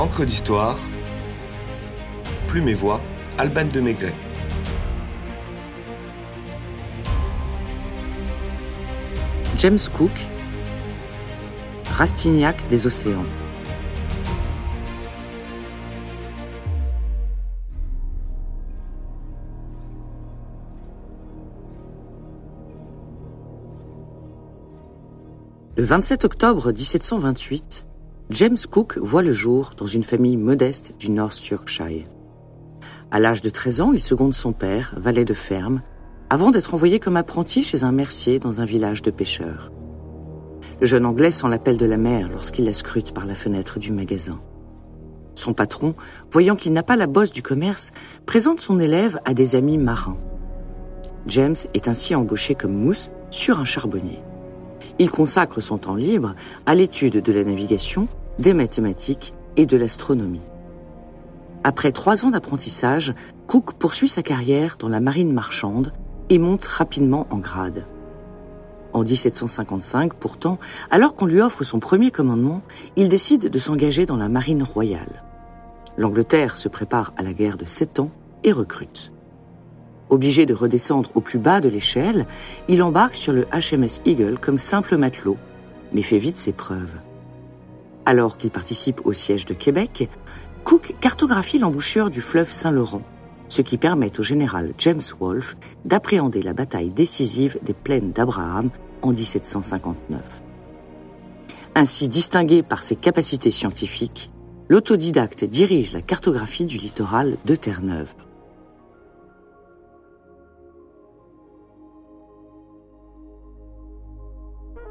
Encre 0.00 0.24
d'histoire, 0.24 0.78
Plume 2.48 2.70
et 2.70 2.74
Voix, 2.74 3.02
Alban 3.36 3.66
de 3.66 3.80
Maigret. 3.80 4.14
James 9.58 9.78
Cook, 9.94 10.10
Rastignac 11.90 12.66
des 12.68 12.86
océans. 12.86 13.26
Le 25.76 25.84
27 25.84 26.24
octobre 26.24 26.72
1728, 26.72 27.89
James 28.30 28.58
Cook 28.70 28.96
voit 28.96 29.22
le 29.22 29.32
jour 29.32 29.72
dans 29.76 29.88
une 29.88 30.04
famille 30.04 30.36
modeste 30.36 30.92
du 31.00 31.10
North 31.10 31.44
Yorkshire. 31.48 32.06
À 33.10 33.18
l'âge 33.18 33.42
de 33.42 33.50
13 33.50 33.80
ans, 33.80 33.92
il 33.92 34.00
seconde 34.00 34.34
son 34.34 34.52
père, 34.52 34.94
valet 34.96 35.24
de 35.24 35.34
ferme, 35.34 35.82
avant 36.30 36.52
d'être 36.52 36.72
envoyé 36.72 37.00
comme 37.00 37.16
apprenti 37.16 37.64
chez 37.64 37.82
un 37.82 37.90
mercier 37.90 38.38
dans 38.38 38.60
un 38.60 38.64
village 38.64 39.02
de 39.02 39.10
pêcheurs. 39.10 39.72
Le 40.80 40.86
jeune 40.86 41.06
Anglais 41.06 41.32
sent 41.32 41.48
l'appel 41.48 41.76
de 41.76 41.86
la 41.86 41.96
mer 41.96 42.28
lorsqu'il 42.28 42.66
la 42.66 42.72
scrute 42.72 43.12
par 43.12 43.26
la 43.26 43.34
fenêtre 43.34 43.80
du 43.80 43.90
magasin. 43.90 44.38
Son 45.34 45.52
patron, 45.52 45.96
voyant 46.30 46.54
qu'il 46.54 46.72
n'a 46.72 46.84
pas 46.84 46.94
la 46.94 47.08
bosse 47.08 47.32
du 47.32 47.42
commerce, 47.42 47.90
présente 48.26 48.60
son 48.60 48.78
élève 48.78 49.18
à 49.24 49.34
des 49.34 49.56
amis 49.56 49.76
marins. 49.76 50.18
James 51.26 51.56
est 51.74 51.88
ainsi 51.88 52.14
embauché 52.14 52.54
comme 52.54 52.74
mousse 52.74 53.10
sur 53.30 53.58
un 53.58 53.64
charbonnier. 53.64 54.20
Il 55.00 55.10
consacre 55.10 55.60
son 55.60 55.78
temps 55.78 55.96
libre 55.96 56.36
à 56.66 56.76
l'étude 56.76 57.22
de 57.22 57.32
la 57.32 57.42
navigation, 57.42 58.06
des 58.40 58.54
mathématiques 58.54 59.32
et 59.56 59.66
de 59.66 59.76
l'astronomie. 59.76 60.40
Après 61.62 61.92
trois 61.92 62.24
ans 62.24 62.30
d'apprentissage, 62.30 63.14
Cook 63.46 63.74
poursuit 63.74 64.08
sa 64.08 64.22
carrière 64.22 64.76
dans 64.78 64.88
la 64.88 65.00
marine 65.00 65.32
marchande 65.32 65.92
et 66.30 66.38
monte 66.38 66.64
rapidement 66.64 67.26
en 67.30 67.36
grade. 67.36 67.84
En 68.94 69.02
1755, 69.02 70.14
pourtant, 70.14 70.58
alors 70.90 71.14
qu'on 71.14 71.26
lui 71.26 71.42
offre 71.42 71.64
son 71.64 71.80
premier 71.80 72.10
commandement, 72.10 72.62
il 72.96 73.10
décide 73.10 73.50
de 73.50 73.58
s'engager 73.58 74.06
dans 74.06 74.16
la 74.16 74.28
marine 74.30 74.62
royale. 74.62 75.22
L'Angleterre 75.98 76.56
se 76.56 76.68
prépare 76.68 77.12
à 77.18 77.22
la 77.22 77.34
guerre 77.34 77.58
de 77.58 77.66
sept 77.66 78.00
ans 78.00 78.10
et 78.42 78.52
recrute. 78.52 79.12
Obligé 80.08 80.46
de 80.46 80.54
redescendre 80.54 81.10
au 81.14 81.20
plus 81.20 81.38
bas 81.38 81.60
de 81.60 81.68
l'échelle, 81.68 82.26
il 82.68 82.82
embarque 82.82 83.14
sur 83.14 83.34
le 83.34 83.46
HMS 83.52 84.00
Eagle 84.06 84.38
comme 84.40 84.58
simple 84.58 84.96
matelot, 84.96 85.36
mais 85.92 86.02
fait 86.02 86.18
vite 86.18 86.38
ses 86.38 86.52
preuves. 86.52 86.96
Alors 88.10 88.36
qu'il 88.36 88.50
participe 88.50 89.02
au 89.06 89.12
siège 89.12 89.46
de 89.46 89.54
Québec, 89.54 90.08
Cook 90.64 90.96
cartographie 91.00 91.60
l'embouchure 91.60 92.10
du 92.10 92.20
fleuve 92.20 92.50
Saint-Laurent, 92.50 93.04
ce 93.46 93.62
qui 93.62 93.78
permet 93.78 94.18
au 94.18 94.24
général 94.24 94.74
James 94.78 95.00
Wolfe 95.20 95.56
d'appréhender 95.84 96.42
la 96.42 96.52
bataille 96.52 96.90
décisive 96.90 97.56
des 97.62 97.72
plaines 97.72 98.10
d'Abraham 98.10 98.70
en 99.02 99.12
1759. 99.12 100.42
Ainsi 101.76 102.08
distingué 102.08 102.64
par 102.64 102.82
ses 102.82 102.96
capacités 102.96 103.52
scientifiques, 103.52 104.32
l'autodidacte 104.68 105.44
dirige 105.44 105.92
la 105.92 106.02
cartographie 106.02 106.64
du 106.64 106.78
littoral 106.78 107.36
de 107.44 107.54
Terre-Neuve. 107.54 108.12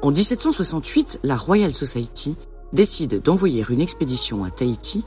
En 0.00 0.10
1768, 0.10 1.20
la 1.22 1.36
Royal 1.36 1.74
Society 1.74 2.34
décide 2.72 3.22
d'envoyer 3.22 3.64
une 3.68 3.80
expédition 3.80 4.44
à 4.44 4.50
Tahiti 4.50 5.04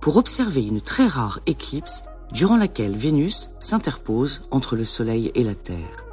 pour 0.00 0.16
observer 0.16 0.62
une 0.62 0.80
très 0.80 1.06
rare 1.06 1.40
éclipse 1.46 2.04
durant 2.32 2.56
laquelle 2.56 2.96
Vénus 2.96 3.50
s'interpose 3.60 4.42
entre 4.50 4.76
le 4.76 4.84
Soleil 4.84 5.30
et 5.34 5.44
la 5.44 5.54
Terre. 5.54 6.04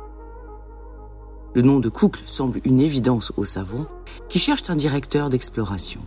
Le 1.55 1.61
nom 1.61 1.79
de 1.79 1.89
Cook 1.89 2.17
semble 2.25 2.61
une 2.63 2.79
évidence 2.79 3.31
aux 3.37 3.45
savants 3.45 3.85
qui 4.29 4.39
cherchent 4.39 4.69
un 4.69 4.75
directeur 4.75 5.29
d'exploration. 5.29 6.01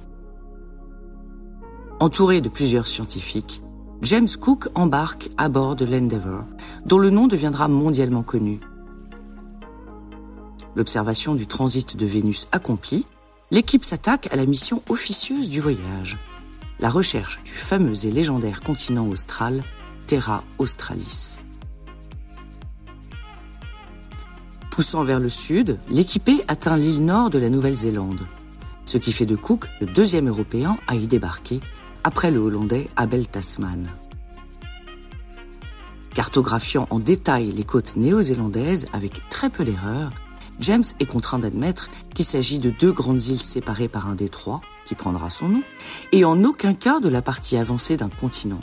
Entouré 2.00 2.40
de 2.40 2.48
plusieurs 2.48 2.86
scientifiques, 2.86 3.62
James 4.02 4.28
Cook 4.40 4.68
embarque 4.74 5.30
à 5.38 5.48
bord 5.48 5.76
de 5.76 5.84
l'Endeavour, 5.84 6.44
dont 6.84 6.98
le 6.98 7.10
nom 7.10 7.26
deviendra 7.26 7.68
mondialement 7.68 8.22
connu 8.22 8.60
L'observation 10.76 11.34
du 11.34 11.46
transit 11.46 11.96
de 11.96 12.04
Vénus 12.04 12.48
accomplie, 12.52 13.06
l'équipe 13.50 13.84
s'attaque 13.84 14.28
à 14.32 14.36
la 14.36 14.46
mission 14.46 14.82
officieuse 14.88 15.50
du 15.50 15.60
voyage, 15.60 16.18
la 16.80 16.90
recherche 16.90 17.40
du 17.44 17.52
fameux 17.52 18.06
et 18.06 18.10
légendaire 18.10 18.60
continent 18.60 19.06
austral, 19.06 19.62
Terra 20.06 20.44
Australis. 20.58 21.40
Poussant 24.70 25.04
vers 25.04 25.20
le 25.20 25.28
sud, 25.28 25.78
l'équipée 25.88 26.42
atteint 26.48 26.76
l'île 26.76 27.04
nord 27.04 27.30
de 27.30 27.38
la 27.38 27.48
Nouvelle-Zélande, 27.48 28.26
ce 28.84 28.98
qui 28.98 29.12
fait 29.12 29.26
de 29.26 29.36
Cook 29.36 29.66
le 29.80 29.86
deuxième 29.86 30.28
Européen 30.28 30.76
à 30.86 30.94
y 30.96 31.06
débarquer, 31.06 31.60
après 32.04 32.30
le 32.30 32.38
Hollandais 32.38 32.88
Abel 32.96 33.26
Tasman. 33.26 33.88
Cartographiant 36.14 36.86
en 36.90 36.98
détail 36.98 37.52
les 37.52 37.64
côtes 37.64 37.96
néo-zélandaises 37.96 38.86
avec 38.92 39.28
très 39.28 39.50
peu 39.50 39.64
d'erreurs, 39.64 40.12
James 40.60 40.84
est 41.00 41.06
contraint 41.06 41.38
d'admettre 41.38 41.90
qu'il 42.14 42.24
s'agit 42.24 42.58
de 42.58 42.70
deux 42.70 42.92
grandes 42.92 43.22
îles 43.24 43.42
séparées 43.42 43.88
par 43.88 44.08
un 44.08 44.14
détroit, 44.14 44.60
qui 44.86 44.94
prendra 44.94 45.30
son 45.30 45.48
nom, 45.48 45.62
et 46.12 46.24
en 46.24 46.42
aucun 46.44 46.74
cas 46.74 47.00
de 47.00 47.08
la 47.08 47.22
partie 47.22 47.56
avancée 47.56 47.96
d'un 47.96 48.08
continent. 48.08 48.60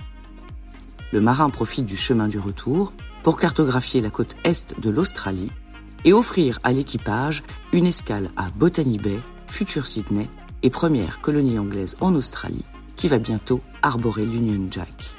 Le 1.12 1.22
marin 1.22 1.50
profite 1.50 1.86
du 1.86 1.96
chemin 1.96 2.28
du 2.28 2.40
retour 2.40 2.94
pour 3.22 3.38
cartographier 3.38 4.02
la 4.02 4.10
côte 4.10 4.36
est 4.44 4.80
de 4.80 4.90
l'Australie 4.90 5.52
et 6.06 6.14
offrir 6.14 6.60
à 6.64 6.74
l'équipage 6.74 7.44
une 7.72 7.86
escale 7.86 8.32
à 8.36 8.50
Botany 8.50 8.98
Bay, 8.98 9.20
future 9.48 9.88
Sydney 9.88 10.28
et 10.64 10.70
première 10.70 11.22
colonie 11.22 11.60
anglaise 11.60 11.96
en 12.02 12.16
Australie, 12.16 12.66
qui 12.96 13.08
va 13.08 13.20
bientôt 13.20 13.62
arborer 13.82 14.26
l'Union 14.26 14.68
Jack. 14.72 15.16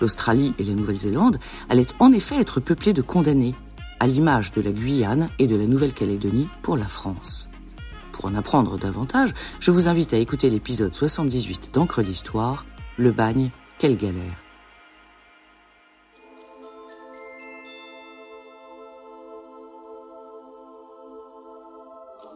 L'Australie 0.00 0.54
et 0.58 0.64
la 0.64 0.74
Nouvelle-Zélande 0.74 1.38
allaient 1.68 1.86
en 2.00 2.12
effet 2.12 2.40
être 2.40 2.58
peuplées 2.58 2.92
de 2.92 3.02
condamnés 3.02 3.54
à 4.02 4.08
l'image 4.08 4.50
de 4.50 4.60
la 4.60 4.72
Guyane 4.72 5.28
et 5.38 5.46
de 5.46 5.54
la 5.54 5.64
Nouvelle-Calédonie 5.64 6.48
pour 6.62 6.76
la 6.76 6.86
France. 6.86 7.48
Pour 8.10 8.24
en 8.24 8.34
apprendre 8.34 8.76
davantage, 8.76 9.32
je 9.60 9.70
vous 9.70 9.86
invite 9.86 10.12
à 10.12 10.16
écouter 10.16 10.50
l'épisode 10.50 10.92
78 10.92 11.70
d'Encre 11.72 12.02
d'Histoire, 12.02 12.66
Le 12.96 13.12
bagne, 13.12 13.50
quelle 13.78 13.96
galère. 13.96 14.42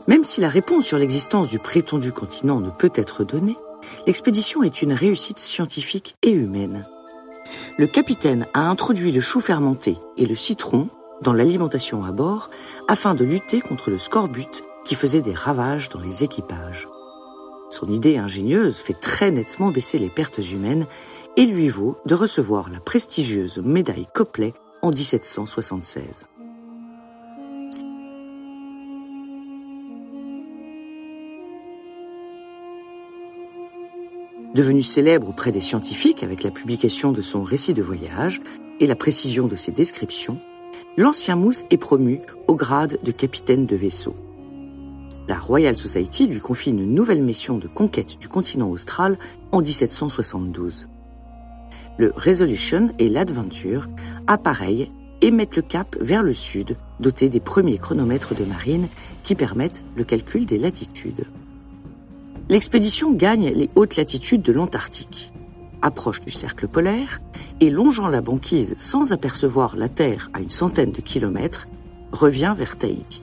Même 0.07 0.23
si 0.23 0.41
la 0.41 0.49
réponse 0.49 0.87
sur 0.87 0.99
l'existence 0.99 1.49
du 1.49 1.59
prétendu 1.59 2.13
continent 2.13 2.61
ne 2.61 2.71
peut 2.71 2.93
être 2.95 3.25
donnée, 3.25 3.57
l'expédition 4.07 4.63
est 4.63 4.83
une 4.83 4.93
réussite 4.93 5.39
scientifique 5.39 6.15
et 6.23 6.31
humaine. 6.31 6.87
Le 7.77 7.89
capitaine 7.89 8.47
a 8.55 8.69
introduit 8.71 9.11
le 9.11 9.21
chou 9.21 9.41
fermenté 9.41 9.97
et 10.17 10.27
le 10.27 10.37
citron 10.37 10.89
dans 11.23 11.33
l'alimentation 11.33 12.05
à 12.05 12.13
bord 12.13 12.51
afin 12.89 13.15
de 13.15 13.25
lutter 13.25 13.61
contre 13.61 13.91
le 13.91 13.99
scorbut 13.99 14.63
qui 14.85 14.95
faisait 14.95 15.23
des 15.23 15.35
ravages 15.35 15.89
dans 15.89 16.01
les 16.01 16.25
équipages. 16.25 16.89
Son 17.71 17.89
idée 17.89 18.17
ingénieuse 18.17 18.79
fait 18.79 18.95
très 18.95 19.31
nettement 19.31 19.71
baisser 19.71 19.99
les 19.99 20.11
pertes 20.11 20.39
humaines 20.51 20.87
et 21.37 21.47
lui 21.47 21.69
vaut 21.69 21.99
de 22.07 22.15
recevoir 22.15 22.69
la 22.71 22.81
prestigieuse 22.81 23.59
médaille 23.59 24.07
Copley 24.15 24.55
en 24.83 24.91
1776. 24.91 26.03
Devenu 34.55 34.83
célèbre 34.83 35.29
auprès 35.29 35.53
des 35.53 35.61
scientifiques 35.61 36.23
avec 36.23 36.43
la 36.43 36.51
publication 36.51 37.13
de 37.13 37.21
son 37.21 37.43
récit 37.43 37.75
de 37.75 37.83
voyage 37.83 38.41
et 38.81 38.87
la 38.87 38.97
précision 38.97 39.49
de 39.49 39.57
ses 39.57 39.71
descriptions, 39.71 40.39
l'ancien 40.97 41.37
Mousse 41.37 41.65
est 41.71 41.77
promu 41.77 42.21
au 42.49 42.55
grade 42.55 42.99
de 43.03 43.11
capitaine 43.11 43.67
de 43.67 43.77
vaisseau. 43.77 44.17
La 45.29 45.39
Royal 45.39 45.77
Society 45.77 46.27
lui 46.27 46.41
confie 46.41 46.71
une 46.71 46.95
nouvelle 46.95 47.23
mission 47.23 47.59
de 47.59 47.67
conquête 47.67 48.19
du 48.21 48.29
continent 48.29 48.71
austral 48.71 49.19
en 49.51 49.61
1772. 49.61 50.89
Le 51.99 52.13
Resolution 52.15 52.93
et 52.99 53.09
l'Adventure 53.09 53.89
et 55.23 55.31
mettent 55.31 55.57
le 55.57 55.63
cap 55.63 55.97
vers 56.01 56.23
le 56.23 56.35
sud, 56.35 56.77
dotés 57.01 57.29
des 57.29 57.41
premiers 57.41 57.79
chronomètres 57.79 58.35
de 58.35 58.45
marine 58.45 58.89
qui 59.25 59.35
permettent 59.35 59.83
le 59.97 60.05
calcul 60.05 60.47
des 60.47 60.59
latitudes. 60.59 61.25
L'expédition 62.49 63.13
gagne 63.13 63.51
les 63.51 63.71
hautes 63.75 63.97
latitudes 63.97 64.43
de 64.43 64.53
l'Antarctique 64.53 65.33
approche 65.87 66.21
du 66.21 66.31
cercle 66.31 66.69
polaire 66.69 67.21
et 67.61 67.71
longeant 67.71 68.09
la 68.09 68.21
banquise 68.21 68.75
sans 68.77 69.13
apercevoir 69.13 69.77
la 69.77 69.89
Terre 69.89 70.31
à 70.35 70.41
une 70.41 70.51
centaine 70.51 70.93
de 70.93 71.01
kilomètres, 71.01 71.69
revient 72.13 72.55
vers 72.57 72.77
Tahiti. 72.77 73.23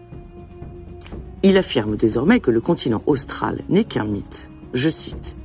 Il 1.43 1.57
affirme 1.57 1.97
désormais 1.97 2.39
que 2.39 2.51
le 2.51 2.61
continent 2.61 3.03
austral 3.05 3.59
n'est 3.69 3.83
qu'un 3.83 4.05
mythe, 4.05 4.49
je 4.73 4.89
cite, 4.89 5.35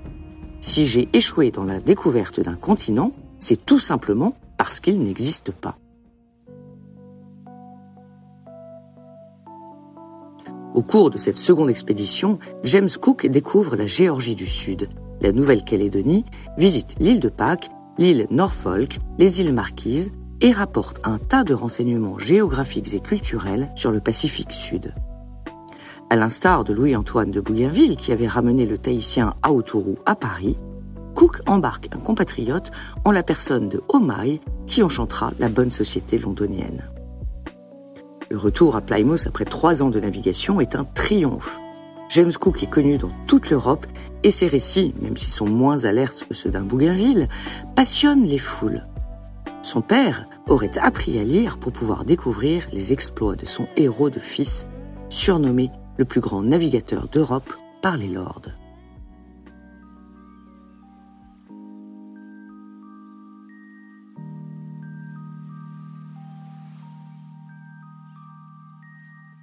Si 0.61 0.87
j'ai 0.87 1.09
échoué 1.13 1.51
dans 1.51 1.65
la 1.65 1.81
découverte 1.81 2.41
d'un 2.41 2.55
continent, 2.55 3.13
c'est 3.39 3.65
tout 3.65 3.79
simplement 3.79 4.37
parce 4.57 4.81
qu'il 4.81 5.01
n'existe 5.01 5.51
pas. 5.51 5.77
Au 10.75 10.83
cours 10.83 11.11
de 11.11 11.19
cette 11.19 11.37
seconde 11.37 11.71
expédition, 11.71 12.39
James 12.63 12.89
Cook 13.01 13.27
découvre 13.27 13.75
la 13.75 13.87
Géorgie 13.87 14.37
du 14.37 14.47
Sud, 14.47 14.89
la 15.21 15.33
Nouvelle-Calédonie, 15.33 16.25
visite 16.57 16.97
l'île 17.01 17.21
de 17.21 17.29
Pâques, 17.29 17.71
l'île 17.99 18.27
Norfolk, 18.31 18.99
les 19.19 19.41
îles 19.41 19.53
Marquises 19.53 20.13
et 20.41 20.53
rapporte 20.53 21.01
un 21.05 21.19
tas 21.19 21.45
de 21.45 21.55
renseignements 21.55 22.19
géographiques 22.19 22.95
et 22.95 23.01
culturels 23.01 23.69
sur 23.75 23.91
le 23.91 24.01
Pacifique 24.01 24.53
Sud. 24.53 24.95
À 26.11 26.17
l'instar 26.17 26.65
de 26.65 26.73
Louis-Antoine 26.73 27.31
de 27.31 27.41
Bougainville 27.41 27.97
qui 27.97 28.13
avait 28.13 28.29
ramené 28.29 28.65
le 28.65 28.79
Tahitien 28.79 29.35
Aotourou 29.43 29.99
à 30.07 30.15
Paris, 30.15 30.57
Cook 31.15 31.41
embarque 31.47 31.89
un 31.93 31.99
compatriote 31.99 32.71
en 33.05 33.11
la 33.11 33.23
personne 33.23 33.69
de 33.69 33.83
Omai 33.89 34.41
qui 34.67 34.83
enchantera 34.83 35.33
la 35.39 35.49
bonne 35.49 35.71
société 35.71 36.19
londonienne. 36.19 36.85
Le 38.31 38.37
retour 38.37 38.77
à 38.77 38.81
Plymouth 38.81 39.27
après 39.27 39.45
trois 39.45 39.83
ans 39.83 39.91
de 39.91 39.99
navigation 40.01 40.61
est 40.61 40.77
un 40.77 40.85
triomphe. 40.85 41.59
James 42.09 42.33
Cook 42.33 42.63
est 42.63 42.71
connu 42.71 42.97
dans 42.97 43.11
toute 43.27 43.51
l'Europe 43.51 43.87
et 44.23 44.31
ses 44.31 44.47
récits, 44.47 44.95
même 45.01 45.17
s'ils 45.17 45.33
sont 45.33 45.47
moins 45.47 45.85
alertes 45.85 46.25
que 46.27 46.35
ceux 46.35 46.51
d'un 46.51 46.63
Bougainville, 46.63 47.29
passionnent 47.77 48.25
les 48.25 48.39
foules. 48.39 48.87
Son 49.63 49.83
père 49.83 50.27
aurait 50.49 50.79
appris 50.79 51.19
à 51.19 51.25
lire 51.25 51.59
pour 51.59 51.73
pouvoir 51.73 52.05
découvrir 52.05 52.67
les 52.73 52.93
exploits 52.93 53.37
de 53.37 53.45
son 53.45 53.69
héros 53.77 54.09
de 54.09 54.21
fils, 54.21 54.67
surnommé 55.11 55.71
le 55.99 56.07
plus 56.07 56.21
grand 56.21 56.43
navigateur 56.43 57.09
d'Europe 57.09 57.53
par 57.83 57.97
les 57.99 58.09
lords. 58.09 58.43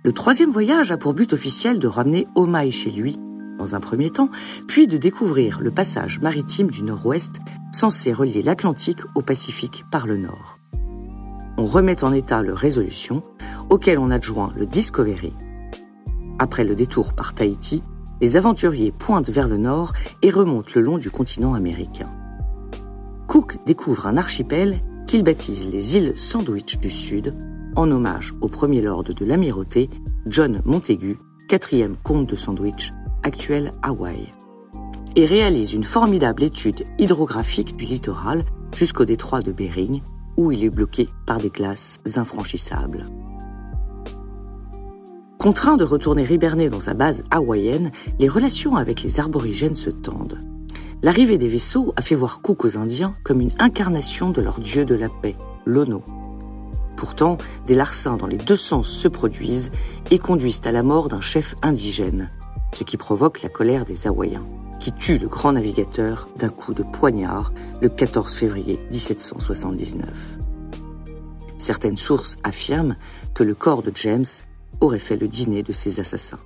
Le 0.06 0.13
troisième 0.13 0.52
voyage 0.52 0.92
a 0.92 0.98
pour 0.98 1.16
but 1.16 1.34
officiel 1.34 1.80
de 1.80 1.88
ramener 1.88 2.28
Omaï 2.36 2.72
chez 2.72 2.92
lui, 2.92 3.18
dans 3.57 3.74
un 3.74 3.80
premier 3.80 4.12
temps, 4.12 4.30
puis 4.68 4.86
de 4.86 4.98
découvrir 4.98 5.62
le 5.62 5.72
passage 5.72 6.19
maritime 6.19 6.69
du 6.69 6.84
nord-ouest 6.84 7.40
censé 7.74 8.13
relier 8.13 8.44
l'Atlantique 8.44 9.00
au 9.16 9.24
Pacifique 9.24 9.84
par 9.90 10.06
le 10.06 10.18
nord. 10.18 10.60
On 11.57 11.66
remet 11.66 12.04
en 12.04 12.13
état 12.13 12.44
le 12.44 12.54
Résolution, 12.54 13.24
auquel 13.72 13.98
on 13.98 14.12
adjoint 14.12 14.54
le 14.56 14.68
Discovery. 14.68 15.34
Après 16.38 16.66
le 16.66 16.75
détour 16.75 17.13
par 17.13 17.34
Tahiti, 17.34 17.81
les 18.22 18.38
aventuriers 18.38 18.92
pointent 18.92 19.31
vers 19.31 19.48
le 19.48 19.57
nord 19.57 19.92
et 20.22 20.30
remontent 20.30 20.69
le 20.75 20.84
long 20.84 21.00
du 21.00 21.10
continent 21.10 21.56
américain. 21.56 22.12
Cook 23.25 23.57
découvre 23.66 24.06
un 24.06 24.18
archipel 24.18 24.81
qu'il 25.07 25.24
baptise 25.24 25.68
les 25.68 25.98
îles 25.98 26.13
Sandwich 26.16 26.78
du 26.78 26.92
Sud, 26.92 27.34
en 27.75 27.92
hommage 27.92 28.33
au 28.42 28.48
premier 28.48 28.81
lord 28.81 29.04
de 29.04 29.25
l'amirauté, 29.25 29.89
John 30.25 30.62
Montagu, 30.66 31.18
quatrième 31.48 31.95
comte 32.04 32.30
de 32.30 32.36
Sandwich, 32.36 32.94
actuel 33.24 33.74
Hawaï, 33.83 34.27
et 35.16 35.25
réalise 35.25 35.74
une 35.74 35.83
formidable 35.83 36.44
étude 36.44 36.86
hydrographique 36.98 37.75
du 37.75 37.86
littoral 37.86 38.44
jusqu'au 38.74 39.06
détroit 39.06 39.42
de 39.42 39.51
Bering, 39.51 40.01
où 40.38 40.51
il 40.51 40.63
est 40.63 40.69
bloqué 40.69 41.07
par 41.25 41.39
des 41.39 41.50
glaces 41.50 42.00
infranchissables. 42.16 43.06
Contraint 45.38 45.78
de 45.78 45.83
retourner 45.83 46.25
hiberner 46.30 46.69
dans 46.69 46.81
sa 46.81 46.94
base 46.94 47.24
hawaïenne, 47.30 47.92
les 48.19 48.30
relations 48.30 48.75
avec 48.75 49.04
les 49.04 49.19
aborigènes 49.19 49.75
se 49.75 49.89
tendent. 49.89 50.39
L'arrivée 51.04 51.38
des 51.38 51.48
vaisseaux 51.48 51.94
a 51.98 52.01
fait 52.01 52.16
voir 52.16 52.42
Cook 52.42 52.66
aux 52.66 52.78
Indiens 52.78 53.16
comme 53.24 53.42
une 53.42 53.51
incarnation 53.60 54.31
de 54.31 54.42
leur 54.42 54.60
dieu 54.60 54.86
de 54.86 54.95
la 54.95 55.10
paix, 55.10 55.36
l'Ono, 55.66 56.04
Pourtant, 56.95 57.38
des 57.68 57.75
larcins 57.75 58.18
dans 58.18 58.27
les 58.27 58.38
deux 58.38 58.56
sens 58.56 58.88
se 58.88 59.07
produisent 59.07 59.71
et 60.12 60.19
conduisent 60.19 60.62
à 60.65 60.71
la 60.71 60.83
mort 60.83 61.09
d'un 61.09 61.21
chef 61.21 61.56
indigène, 61.62 62.30
ce 62.74 62.83
qui 62.83 62.97
provoque 62.97 63.42
la 63.42 63.50
colère 63.50 63.86
des 63.86 64.07
Hawaïens, 64.07 64.45
qui 64.80 64.92
tuent 64.92 65.19
le 65.19 65.27
grand 65.27 65.53
navigateur 65.53 66.27
d'un 66.38 66.50
coup 66.50 66.74
de 66.74 66.83
poignard 66.83 67.53
le 67.81 67.89
14 67.89 68.33
février 68.36 68.80
1779. 68.92 70.38
Certaines 71.57 71.97
sources 71.97 72.38
affirment 72.44 72.95
que 73.33 73.44
le 73.44 73.56
corps 73.56 73.81
de 73.81 73.92
James 73.95 74.25
aurait 74.81 75.00
fait 75.00 75.18
le 75.18 75.27
dîner 75.27 75.63
de 75.63 75.74
ces 75.74 76.00
assassins. 76.00 76.39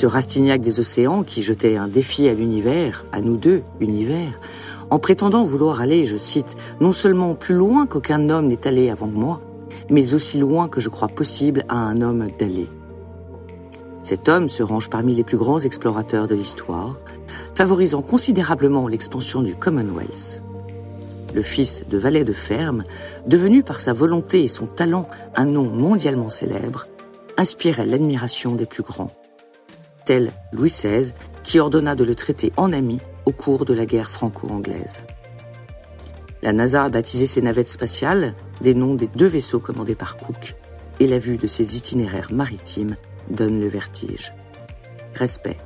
Ce 0.00 0.06
Rastignac 0.06 0.62
des 0.62 0.80
océans 0.80 1.24
qui 1.24 1.42
jetait 1.42 1.76
un 1.76 1.86
défi 1.86 2.26
à 2.26 2.32
l'univers, 2.32 3.04
à 3.12 3.20
nous 3.20 3.36
deux, 3.36 3.60
univers, 3.80 4.40
en 4.88 4.98
prétendant 4.98 5.44
vouloir 5.44 5.82
aller, 5.82 6.06
je 6.06 6.16
cite, 6.16 6.56
non 6.80 6.90
seulement 6.90 7.34
plus 7.34 7.54
loin 7.54 7.86
qu'aucun 7.86 8.30
homme 8.30 8.46
n'est 8.46 8.66
allé 8.66 8.88
avant 8.88 9.08
moi, 9.08 9.42
mais 9.90 10.14
aussi 10.14 10.38
loin 10.38 10.68
que 10.68 10.80
je 10.80 10.88
crois 10.88 11.08
possible 11.08 11.66
à 11.68 11.76
un 11.76 12.00
homme 12.00 12.30
d'aller. 12.38 12.66
Cet 14.02 14.30
homme 14.30 14.48
se 14.48 14.62
range 14.62 14.88
parmi 14.88 15.14
les 15.14 15.22
plus 15.22 15.36
grands 15.36 15.58
explorateurs 15.58 16.28
de 16.28 16.34
l'histoire, 16.34 16.96
favorisant 17.54 18.00
considérablement 18.00 18.88
l'expansion 18.88 19.42
du 19.42 19.54
Commonwealth. 19.54 20.42
Le 21.34 21.42
fils 21.42 21.84
de 21.90 21.98
valet 21.98 22.24
de 22.24 22.32
ferme, 22.32 22.84
devenu 23.26 23.62
par 23.62 23.82
sa 23.82 23.92
volonté 23.92 24.44
et 24.44 24.48
son 24.48 24.64
talent 24.64 25.06
un 25.36 25.44
nom 25.44 25.64
mondialement 25.64 26.30
célèbre, 26.30 26.86
inspirait 27.36 27.84
l'admiration 27.84 28.54
des 28.54 28.64
plus 28.64 28.82
grands 28.82 29.10
tel 30.04 30.32
Louis 30.52 30.70
XVI, 30.70 31.12
qui 31.42 31.58
ordonna 31.58 31.94
de 31.94 32.04
le 32.04 32.14
traiter 32.14 32.52
en 32.56 32.72
ami 32.72 32.98
au 33.26 33.32
cours 33.32 33.64
de 33.64 33.74
la 33.74 33.86
guerre 33.86 34.10
franco-anglaise. 34.10 35.02
La 36.42 36.52
NASA 36.52 36.84
a 36.84 36.88
baptisé 36.88 37.26
ses 37.26 37.42
navettes 37.42 37.68
spatiales 37.68 38.34
des 38.60 38.74
noms 38.74 38.94
des 38.94 39.08
deux 39.08 39.26
vaisseaux 39.26 39.60
commandés 39.60 39.94
par 39.94 40.16
Cook, 40.16 40.54
et 40.98 41.06
la 41.06 41.18
vue 41.18 41.36
de 41.36 41.46
ses 41.46 41.76
itinéraires 41.76 42.32
maritimes 42.32 42.96
donne 43.30 43.60
le 43.60 43.68
vertige. 43.68 44.32
Respect 45.14 45.56